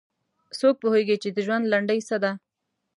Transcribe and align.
څوک 0.59 0.75
پوهیږي 0.81 1.17
چې 1.23 1.29
د 1.31 1.37
ژوند 1.45 1.65
لنډۍ 1.73 1.99
څه 2.07 2.15
ده 2.23 2.31